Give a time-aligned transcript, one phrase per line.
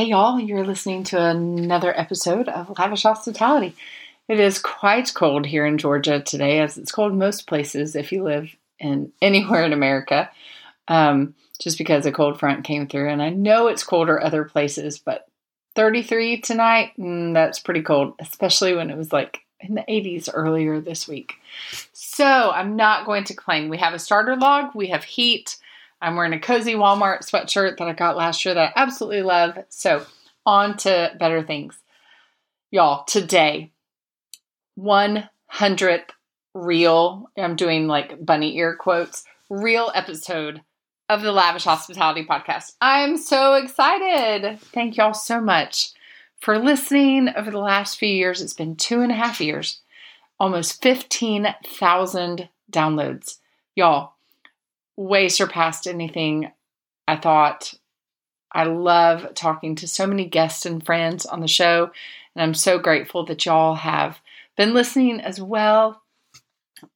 [0.00, 3.76] Hey, y'all, you're listening to another episode of Lavish Hospitality.
[4.28, 8.22] It is quite cold here in Georgia today, as it's cold most places if you
[8.22, 10.30] live in anywhere in America,
[10.88, 13.10] um, just because a cold front came through.
[13.10, 15.28] And I know it's colder other places, but
[15.74, 20.80] 33 tonight, mm, that's pretty cold, especially when it was like in the 80s earlier
[20.80, 21.34] this week.
[21.92, 23.68] So I'm not going to complain.
[23.68, 25.58] We have a starter log, we have heat.
[26.00, 29.58] I'm wearing a cozy Walmart sweatshirt that I got last year that I absolutely love.
[29.68, 30.04] So,
[30.46, 31.78] on to better things.
[32.70, 33.72] Y'all, today,
[34.78, 36.10] 100th
[36.54, 40.62] real, I'm doing like bunny ear quotes, real episode
[41.08, 42.74] of the Lavish Hospitality Podcast.
[42.80, 44.60] I'm so excited.
[44.60, 45.92] Thank y'all so much
[46.40, 48.40] for listening over the last few years.
[48.40, 49.80] It's been two and a half years,
[50.38, 53.38] almost 15,000 downloads.
[53.74, 54.14] Y'all,
[55.00, 56.52] way surpassed anything
[57.08, 57.72] I thought.
[58.52, 61.90] I love talking to so many guests and friends on the show,
[62.34, 64.20] and I'm so grateful that y'all have
[64.56, 66.02] been listening as well.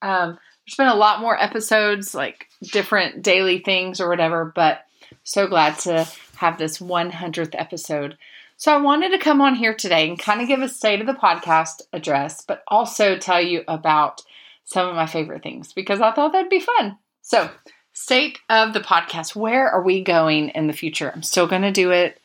[0.02, 4.80] Um, there's been a lot more episodes, like different daily things or whatever, but
[5.22, 8.18] so glad to have this 100th episode.
[8.56, 11.06] So I wanted to come on here today and kind of give a state of
[11.06, 14.22] the podcast address, but also tell you about
[14.64, 16.98] some of my favorite things because I thought that'd be fun.
[17.22, 17.50] So,
[17.94, 19.36] State of the podcast.
[19.36, 21.12] Where are we going in the future?
[21.14, 22.20] I'm still going to do it.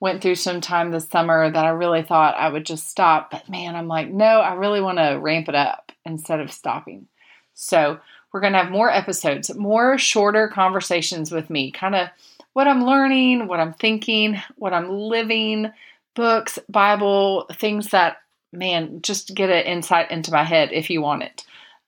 [0.00, 3.48] Went through some time this summer that I really thought I would just stop, but
[3.48, 7.06] man, I'm like, no, I really want to ramp it up instead of stopping.
[7.54, 8.00] So,
[8.32, 12.08] we're going to have more episodes, more shorter conversations with me, kind of
[12.52, 15.70] what I'm learning, what I'm thinking, what I'm living,
[16.16, 18.16] books, Bible, things that,
[18.52, 21.44] man, just get an insight into my head if you want it.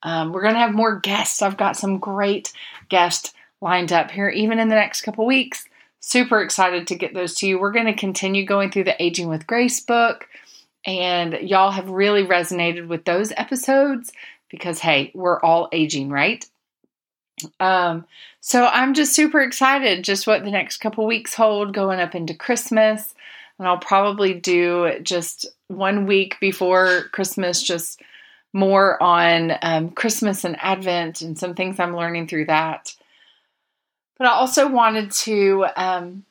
[0.06, 1.42] Um, we're going to have more guests.
[1.42, 2.52] I've got some great
[2.88, 5.66] guests lined up here, even in the next couple weeks.
[5.98, 7.58] Super excited to get those to you.
[7.58, 10.28] We're going to continue going through the Aging with Grace book,
[10.86, 14.12] and y'all have really resonated with those episodes
[14.48, 16.48] because, hey, we're all aging, right?
[17.58, 18.06] Um,
[18.40, 22.32] so I'm just super excited just what the next couple weeks hold going up into
[22.32, 23.12] Christmas.
[23.58, 28.00] And I'll probably do just one week before Christmas, just
[28.56, 32.94] more on um, Christmas and Advent and some things I'm learning through that.
[34.18, 36.24] But I also wanted to um,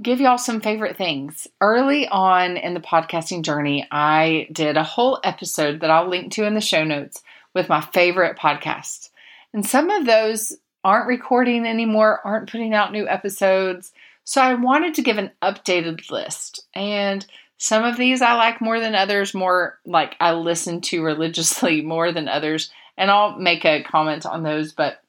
[0.00, 1.46] give y'all some favorite things.
[1.60, 6.46] Early on in the podcasting journey, I did a whole episode that I'll link to
[6.46, 7.22] in the show notes
[7.54, 9.10] with my favorite podcasts.
[9.52, 13.92] And some of those aren't recording anymore, aren't putting out new episodes.
[14.24, 16.66] So I wanted to give an updated list.
[16.74, 17.26] And
[17.58, 22.12] some of these I like more than others, more like I listen to religiously more
[22.12, 22.70] than others.
[22.96, 25.02] And I'll make a comment on those, but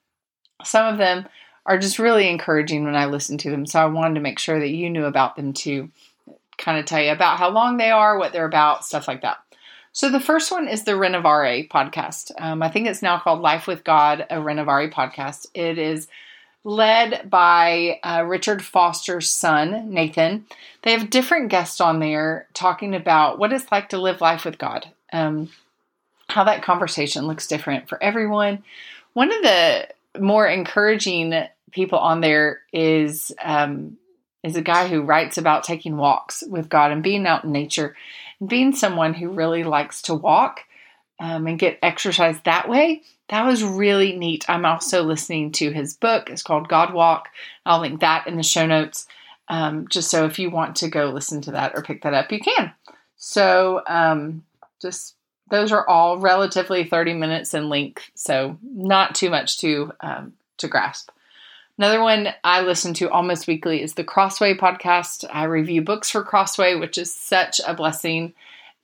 [0.64, 1.28] some of them
[1.66, 3.66] are just really encouraging when I listen to them.
[3.66, 5.90] So I wanted to make sure that you knew about them too.
[6.58, 9.38] Kind of tell you about how long they are, what they're about, stuff like that.
[9.92, 12.32] So the first one is the Renovare podcast.
[12.40, 15.48] Um, I think it's now called Life with God, a Renovare podcast.
[15.54, 16.08] It is
[16.64, 20.46] led by uh, Richard Foster's son, Nathan.
[20.84, 24.58] They have different guests on there talking about what it's like to live life with
[24.58, 25.50] God, um,
[26.30, 28.64] how that conversation looks different for everyone.
[29.14, 29.88] One of the
[30.20, 31.34] more encouraging
[31.72, 33.98] people on there is um,
[34.44, 37.96] is a guy who writes about taking walks with God and being out in nature
[38.40, 40.62] and being someone who really likes to walk
[41.20, 43.02] um, and get exercise that way.
[43.30, 44.50] That was really neat.
[44.50, 46.30] I'm also listening to his book.
[46.30, 47.30] It's called God Walk.
[47.66, 49.08] I'll link that in the show notes,
[49.50, 52.32] um, just so if you want to go listen to that or pick that up,
[52.32, 52.72] you can.
[53.18, 54.44] So, um,
[54.82, 55.16] just
[55.50, 60.68] those are all relatively 30 minutes in length, so not too much to um, to
[60.68, 61.10] grasp.
[61.78, 65.26] Another one I listen to almost weekly is the Crossway podcast.
[65.32, 68.34] I review books for Crossway, which is such a blessing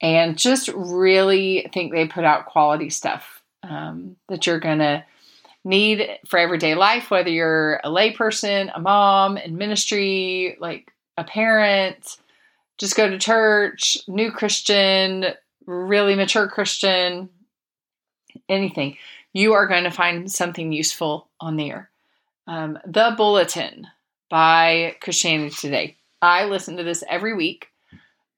[0.03, 5.03] and just really think they put out quality stuff um, that you're going to
[5.63, 12.17] need for everyday life, whether you're a layperson, a mom in ministry, like a parent,
[12.77, 15.25] just go to church, new Christian,
[15.65, 17.29] really mature Christian,
[18.49, 18.97] anything.
[19.31, 21.89] You are going to find something useful on there.
[22.45, 23.87] Um, the Bulletin
[24.29, 25.97] by Christianity Today.
[26.21, 27.69] I listen to this every week.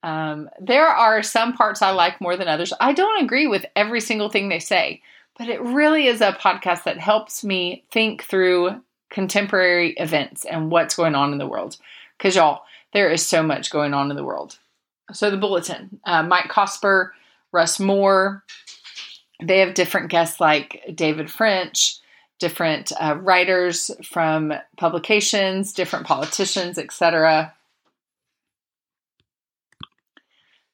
[0.06, 2.72] Um, there are some parts I like more than others.
[2.80, 5.02] I don't agree with every single thing they say,
[5.36, 10.96] but it really is a podcast that helps me think through contemporary events and what's
[10.96, 11.78] going on in the world.
[12.20, 12.62] Because, y'all,
[12.94, 14.60] there is so much going on in the world.
[15.12, 17.10] So, the bulletin uh, Mike Cosper,
[17.52, 18.44] Russ Moore,
[19.42, 21.98] they have different guests like David French,
[22.38, 27.56] different uh, writers from publications, different politicians, etc.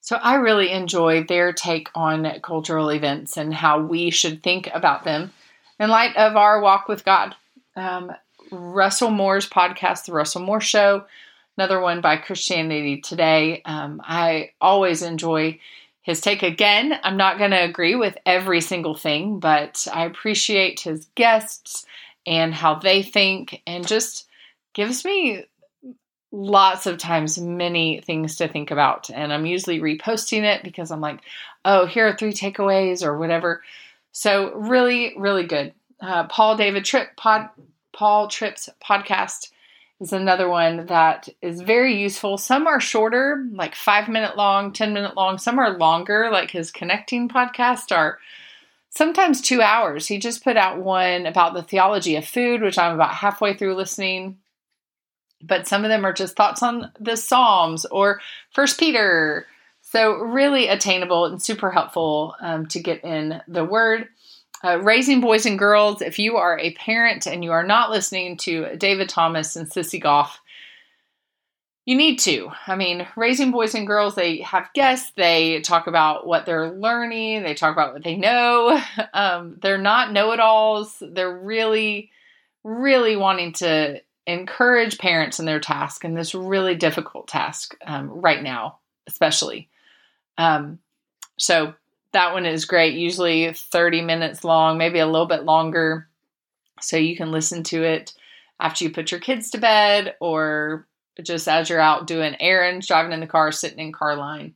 [0.01, 5.03] So I really enjoy their take on cultural events and how we should think about
[5.03, 5.31] them
[5.79, 7.35] in light of our walk with God.
[7.75, 8.11] Um,
[8.51, 11.05] Russell Moore's podcast, The Russell Moore Show,
[11.55, 13.61] another one by Christianity Today.
[13.63, 15.59] Um, I always enjoy
[16.01, 16.99] his take again.
[17.03, 21.85] I'm not going to agree with every single thing, but I appreciate his guests
[22.25, 24.27] and how they think and just
[24.73, 25.45] gives me
[26.31, 31.01] lots of times many things to think about and i'm usually reposting it because i'm
[31.01, 31.19] like
[31.65, 33.61] oh here are three takeaways or whatever.
[34.11, 35.73] So really really good.
[35.99, 37.49] Uh, paul david tripp pod
[37.93, 39.51] paul tripp's podcast
[39.99, 42.37] is another one that is very useful.
[42.39, 45.37] Some are shorter like five minute long ten minute long.
[45.37, 48.17] Some are longer like his connecting podcast are
[48.89, 50.07] sometimes two hours.
[50.07, 53.75] He just put out one about the theology of food which i'm about halfway through
[53.75, 54.37] listening
[55.43, 58.21] but some of them are just thoughts on the Psalms or
[58.51, 59.45] First Peter.
[59.81, 64.07] So really attainable and super helpful um, to get in the Word.
[64.63, 66.01] Uh, raising boys and girls.
[66.01, 69.99] If you are a parent and you are not listening to David Thomas and Sissy
[69.99, 70.39] Goff,
[71.85, 72.51] you need to.
[72.67, 77.41] I mean, raising boys and girls, they have guests, they talk about what they're learning,
[77.41, 78.79] they talk about what they know.
[79.13, 81.01] Um, they're not know it alls.
[81.01, 82.11] They're really,
[82.63, 88.41] really wanting to encourage parents in their task in this really difficult task um, right
[88.41, 89.69] now, especially.
[90.37, 90.79] Um,
[91.37, 91.73] so
[92.13, 96.07] that one is great, usually 30 minutes long, maybe a little bit longer.
[96.81, 98.13] So you can listen to it
[98.59, 100.87] after you put your kids to bed or
[101.21, 104.55] just as you're out doing errands, driving in the car, sitting in car line.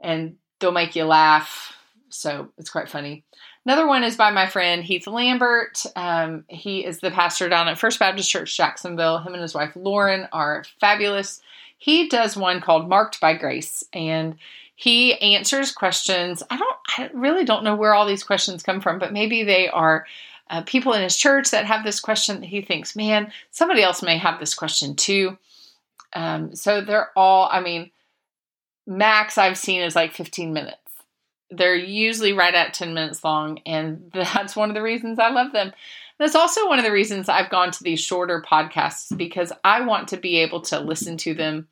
[0.00, 1.74] And they'll make you laugh.
[2.08, 3.24] So it's quite funny.
[3.66, 5.82] Another one is by my friend Heath Lambert.
[5.94, 9.18] Um, he is the pastor down at First Baptist Church Jacksonville.
[9.18, 11.42] Him and his wife Lauren are fabulous.
[11.76, 14.36] He does one called Marked by Grace, and
[14.76, 16.42] he answers questions.
[16.48, 19.68] I don't, I really don't know where all these questions come from, but maybe they
[19.68, 20.06] are
[20.48, 24.02] uh, people in his church that have this question that he thinks, man, somebody else
[24.02, 25.36] may have this question too.
[26.14, 27.90] Um, so they're all, I mean,
[28.86, 30.79] max I've seen is like 15 minutes
[31.50, 35.52] they're usually right at 10 minutes long, and that's one of the reasons I love
[35.52, 35.72] them.
[36.18, 40.08] That's also one of the reasons I've gone to these shorter podcasts because I want
[40.08, 41.68] to be able to listen to them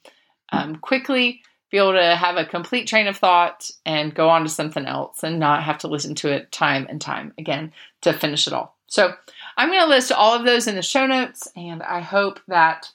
[0.50, 4.48] um, quickly, be able to have a complete train of thought, and go on to
[4.48, 8.46] something else and not have to listen to it time and time again to finish
[8.46, 8.74] it all.
[8.86, 9.12] So
[9.58, 12.90] I'm going to list all of those in the show notes, and I hope that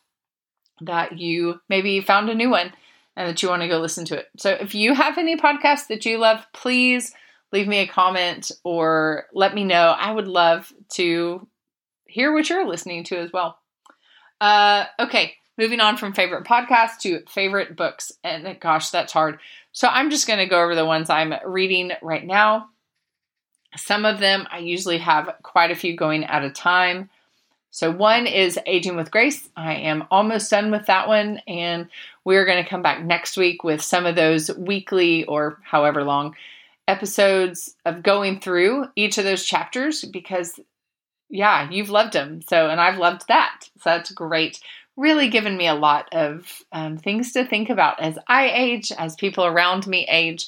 [0.82, 2.74] that you maybe found a new one
[3.16, 4.28] and that you want to go listen to it.
[4.38, 7.14] So if you have any podcasts that you love, please
[7.52, 9.96] leave me a comment or let me know.
[9.98, 11.48] I would love to
[12.08, 13.60] hear what you're listening to as well.
[14.42, 18.12] Uh, okay, moving on from favorite podcasts to favorite books.
[18.24, 19.40] And gosh, that's hard.
[19.72, 22.70] So I'm just going to go over the ones I'm reading right now.
[23.76, 27.10] Some of them I usually have quite a few going at a time.
[27.74, 29.50] So, one is Aging with Grace.
[29.58, 31.88] I am almost done with that one, and
[32.24, 36.36] we're going to come back next week with some of those weekly or however long
[36.88, 40.60] episodes of going through each of those chapters because,
[41.32, 42.44] yeah, you've loved them.
[42.44, 43.62] So, and I've loved that.
[43.78, 44.60] So, that's great.
[44.96, 49.16] Really given me a lot of um, things to think about as I age, as
[49.16, 50.48] people around me age,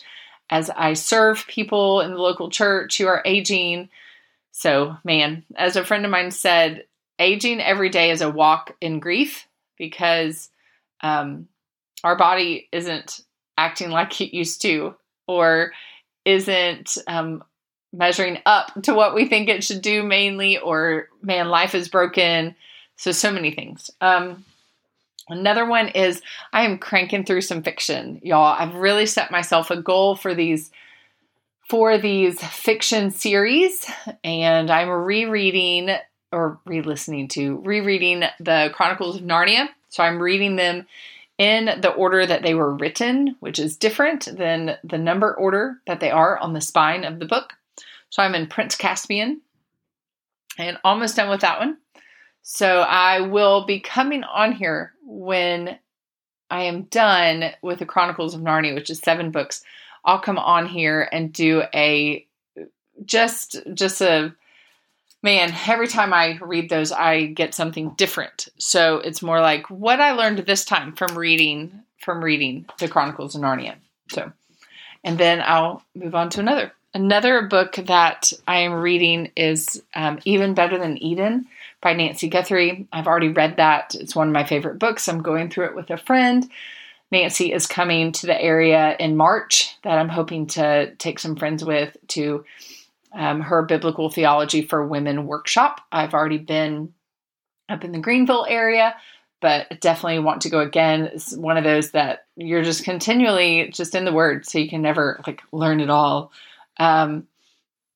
[0.51, 3.89] as I serve people in the local church who are aging.
[4.51, 6.83] So, man, as a friend of mine said,
[7.19, 10.49] aging every day is a walk in grief because
[11.01, 11.47] um,
[12.03, 13.21] our body isn't
[13.57, 14.95] acting like it used to
[15.27, 15.71] or
[16.25, 17.43] isn't um,
[17.93, 22.55] measuring up to what we think it should do mainly or man life is broken.
[22.97, 23.89] So so many things.
[24.01, 24.45] Um,
[25.27, 26.21] another one is
[26.53, 28.55] i am cranking through some fiction y'all.
[28.57, 30.71] I've really set myself a goal for these
[31.69, 33.89] for these fiction series
[34.23, 35.95] and i'm rereading
[36.35, 39.69] or re-listening to rereading the Chronicles of Narnia.
[39.89, 40.85] So I'm reading them
[41.37, 46.01] in the order that they were written, which is different than the number order that
[46.01, 47.53] they are on the spine of the book.
[48.09, 49.41] So I'm in Prince Caspian
[50.57, 51.77] and almost done with that one.
[52.41, 55.79] So I will be coming on here when
[56.49, 59.63] I am done with the Chronicles of Narnia, which is seven books.
[60.03, 62.27] I'll come on here and do a
[63.03, 64.33] just just a
[65.25, 68.47] man, every time I read those, I get something different.
[68.59, 73.33] So it's more like what I learned this time from reading from reading the Chronicles
[73.33, 73.73] of Narnia.
[74.11, 74.31] So,
[75.03, 76.71] and then I'll move on to another.
[76.93, 81.47] Another book that I am reading is um, Even Better Than Eden
[81.81, 82.87] by Nancy Guthrie.
[82.93, 83.95] I've already read that.
[83.95, 85.07] It's one of my favorite books.
[85.07, 86.47] I'm going through it with a friend.
[87.11, 91.65] Nancy is coming to the area in March that I'm hoping to take some friends
[91.65, 92.45] with to
[93.15, 95.81] um, her biblical theology for women workshop.
[95.91, 96.93] I've already been
[97.69, 98.95] up in the Greenville area,
[99.41, 101.09] but definitely want to go again.
[101.13, 104.81] It's one of those that you're just continually just in the word, so you can
[104.81, 106.31] never like learn it all.
[106.77, 107.27] Um,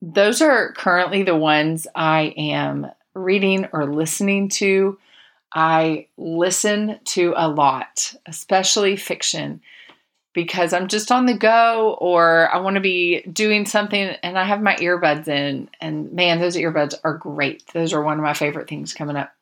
[0.01, 4.97] those are currently the ones I am reading or listening to.
[5.53, 9.61] I listen to a lot, especially fiction,
[10.33, 14.43] because I'm just on the go or I want to be doing something and I
[14.43, 15.69] have my earbuds in.
[15.81, 17.63] And man, those earbuds are great.
[17.73, 19.33] Those are one of my favorite things coming up.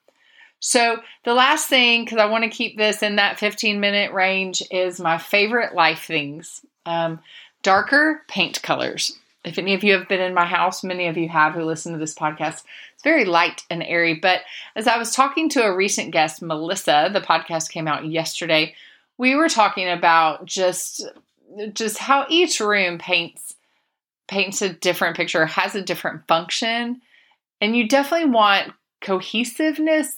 [0.59, 4.63] So, the last thing, because I want to keep this in that 15 minute range,
[4.71, 7.19] is my favorite life things um,
[7.61, 9.11] darker paint colors.
[9.43, 11.93] If any of you have been in my house, many of you have who listen
[11.93, 12.63] to this podcast,
[12.93, 14.15] it's very light and airy.
[14.15, 14.41] But
[14.75, 18.73] as I was talking to a recent guest, Melissa, the podcast came out yesterday,
[19.17, 21.05] we were talking about just
[21.73, 23.55] just how each room paints
[24.27, 27.01] paints a different picture, has a different function.
[27.61, 30.17] And you definitely want cohesiveness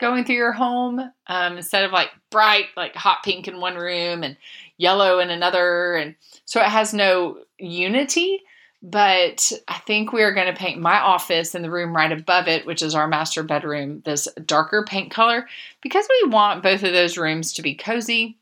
[0.00, 4.22] going through your home um, instead of like bright, like hot pink in one room
[4.22, 4.36] and
[4.78, 5.94] yellow in another.
[5.94, 6.14] And
[6.46, 8.40] so it has no unity.
[8.82, 12.48] But I think we are going to paint my office and the room right above
[12.48, 15.46] it, which is our master bedroom, this darker paint color
[15.82, 18.38] because we want both of those rooms to be cozy.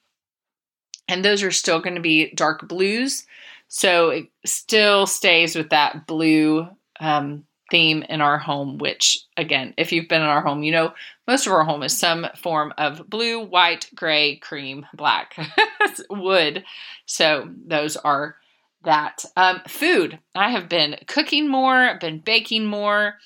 [1.08, 3.24] And those are still going to be dark blues.
[3.68, 6.68] So it still stays with that blue
[7.00, 10.92] um, theme in our home, which, again, if you've been in our home, you know
[11.28, 15.36] most of our home is some form of blue, white, gray, cream, black,
[16.10, 16.64] wood.
[17.04, 18.36] So those are
[18.84, 19.24] that.
[19.36, 20.18] Um, food.
[20.34, 23.18] I have been cooking more, I've been baking more.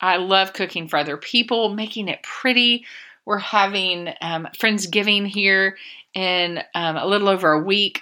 [0.00, 2.86] I love cooking for other people, making it pretty.
[3.28, 5.76] We're having um, Friendsgiving here
[6.14, 8.00] in um, a little over a week.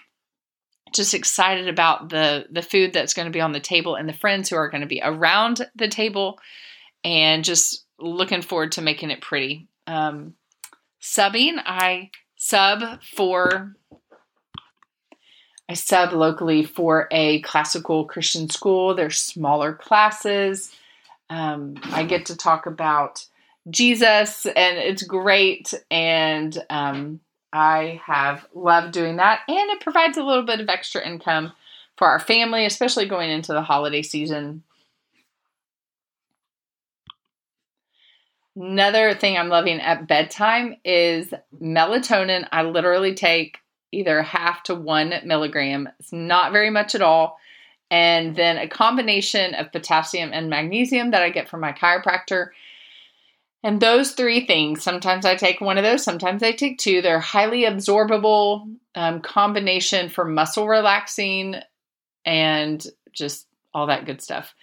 [0.95, 4.13] Just excited about the the food that's going to be on the table and the
[4.13, 6.39] friends who are going to be around the table
[7.03, 9.67] and just looking forward to making it pretty.
[9.89, 10.35] Um,
[11.03, 13.75] subbing i sub for
[15.69, 18.95] i sub locally for a classical christian school.
[18.95, 20.73] They're smaller classes.
[21.29, 23.27] Um, i get to talk about
[23.69, 27.21] jesus and it's great and um,
[27.57, 31.53] I have loved doing that, and it provides a little bit of extra income
[31.97, 34.63] for our family, especially going into the holiday season.
[38.55, 42.47] Another thing I'm loving at bedtime is melatonin.
[42.53, 43.59] I literally take
[43.93, 45.89] either half to one milligram.
[45.99, 47.39] It's not very much at all.
[47.91, 52.49] And then a combination of potassium and magnesium that I get from my chiropractor
[53.67, 57.03] and those three things, sometimes I take one of those, sometimes I take two.
[57.03, 61.57] They're highly absorbable um, combination for muscle relaxing
[62.25, 64.55] and just all that good stuff.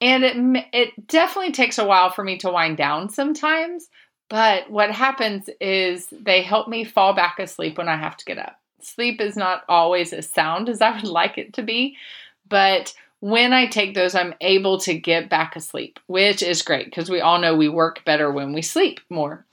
[0.00, 3.88] And it it definitely takes a while for me to wind down sometimes,
[4.28, 8.38] but what happens is they help me fall back asleep when I have to get
[8.38, 8.56] up.
[8.82, 11.96] Sleep is not always as sound as I would like it to be,
[12.48, 17.10] but when I take those, I'm able to get back asleep, which is great because
[17.10, 19.46] we all know we work better when we sleep more.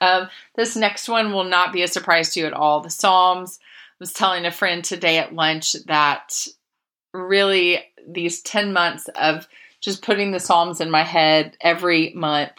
[0.00, 2.80] Um, this next one will not be a surprise to you at all.
[2.80, 3.58] The Psalms.
[3.60, 6.46] I was telling a friend today at lunch that
[7.14, 9.48] really these 10 months of
[9.80, 12.52] just putting the Psalms in my head every month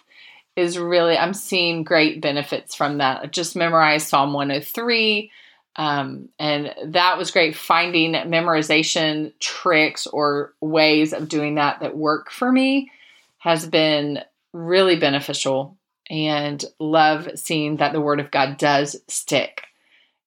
[0.56, 3.22] is really, I'm seeing great benefits from that.
[3.22, 5.32] I just memorized Psalm 103
[5.78, 12.32] um, and that was great finding memorization tricks or ways of doing that that work
[12.32, 12.92] for me
[13.38, 14.20] has been
[14.54, 15.78] really beneficial
[16.10, 19.64] and love seeing that the word of God does stick.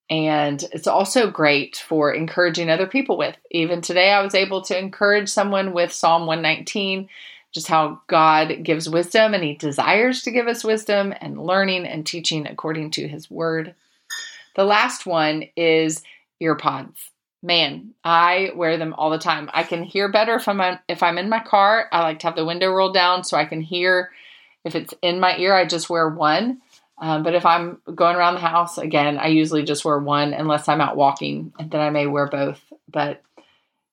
[0.09, 3.37] And it's also great for encouraging other people with.
[3.51, 7.09] Even today, I was able to encourage someone with Psalm 119,
[7.53, 12.05] just how God gives wisdom and He desires to give us wisdom and learning and
[12.05, 13.75] teaching according to His word.
[14.57, 16.03] The last one is
[16.43, 16.97] earpods.
[17.43, 19.49] Man, I wear them all the time.
[19.55, 21.89] I can hear better if I'm if I'm in my car.
[21.91, 24.11] I like to have the window rolled down so I can hear.
[24.63, 26.61] If it's in my ear, I just wear one.
[26.99, 30.69] Um, but if I'm going around the house, again, I usually just wear one unless
[30.69, 32.61] I'm out walking, and then I may wear both.
[32.91, 33.23] But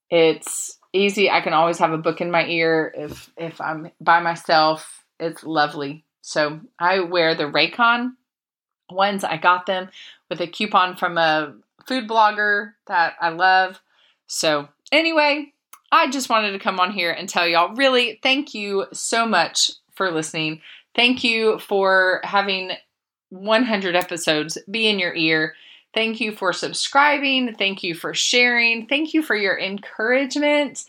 [0.09, 1.29] it's easy.
[1.29, 5.05] I can always have a book in my ear if if I'm by myself.
[5.19, 6.03] It's lovely.
[6.21, 8.11] So I wear the Raycon
[8.89, 9.23] ones.
[9.23, 9.89] I got them
[10.29, 11.55] with a coupon from a
[11.87, 13.81] food blogger that I love.
[14.27, 15.53] So, anyway,
[15.91, 19.71] I just wanted to come on here and tell y'all really thank you so much
[19.95, 20.61] for listening.
[20.95, 22.71] Thank you for having
[23.29, 25.55] 100 episodes be in your ear.
[25.93, 27.55] Thank you for subscribing.
[27.55, 28.87] Thank you for sharing.
[28.87, 30.85] Thank you for your encouragement.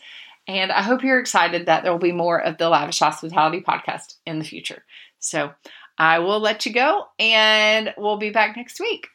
[0.47, 4.15] And I hope you're excited that there will be more of the Lavish Hospitality podcast
[4.25, 4.83] in the future.
[5.19, 5.51] So
[5.97, 9.07] I will let you go and we'll be back next week.